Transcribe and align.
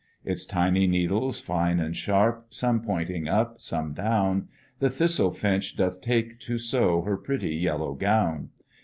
Its 0.25 0.47
tiny 0.47 0.87
needles, 0.87 1.39
fine 1.39 1.79
and 1.79 1.95
sharp 1.95 2.47
Some 2.49 2.81
pointing 2.81 3.27
up, 3.27 3.61
some 3.61 3.93
down 3.93 4.47
The 4.79 4.89
thistle 4.89 5.29
finch 5.29 5.75
doth 5.77 6.01
take, 6.01 6.39
to 6.39 6.57
sew 6.57 7.03
Her 7.03 7.17
pretty 7.17 7.53
yellow 7.55 7.93
gown. 7.93 8.49